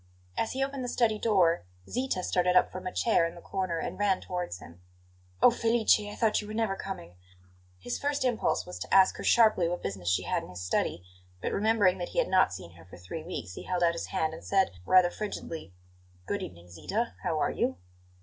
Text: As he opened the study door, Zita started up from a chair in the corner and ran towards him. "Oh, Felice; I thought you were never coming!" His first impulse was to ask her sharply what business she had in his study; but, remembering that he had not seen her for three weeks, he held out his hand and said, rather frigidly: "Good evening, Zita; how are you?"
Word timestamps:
As 0.35 0.53
he 0.53 0.63
opened 0.63 0.83
the 0.83 0.87
study 0.89 1.19
door, 1.19 1.63
Zita 1.87 2.23
started 2.23 2.55
up 2.55 2.71
from 2.71 2.87
a 2.87 2.91
chair 2.91 3.27
in 3.27 3.35
the 3.35 3.39
corner 3.41 3.77
and 3.77 3.99
ran 3.99 4.19
towards 4.19 4.57
him. 4.57 4.81
"Oh, 5.43 5.51
Felice; 5.51 5.99
I 5.99 6.15
thought 6.15 6.41
you 6.41 6.47
were 6.47 6.55
never 6.55 6.75
coming!" 6.75 7.17
His 7.77 7.99
first 7.99 8.25
impulse 8.25 8.65
was 8.65 8.79
to 8.79 8.91
ask 8.91 9.17
her 9.17 9.23
sharply 9.23 9.69
what 9.69 9.83
business 9.83 10.09
she 10.09 10.23
had 10.23 10.41
in 10.41 10.49
his 10.49 10.59
study; 10.65 11.03
but, 11.39 11.51
remembering 11.51 11.99
that 11.99 12.09
he 12.09 12.17
had 12.17 12.29
not 12.29 12.51
seen 12.51 12.71
her 12.77 12.85
for 12.85 12.97
three 12.97 13.21
weeks, 13.21 13.53
he 13.53 13.61
held 13.65 13.83
out 13.83 13.93
his 13.93 14.07
hand 14.07 14.33
and 14.33 14.43
said, 14.43 14.71
rather 14.87 15.11
frigidly: 15.11 15.71
"Good 16.25 16.41
evening, 16.41 16.67
Zita; 16.69 17.13
how 17.21 17.37
are 17.37 17.51
you?" 17.51 17.77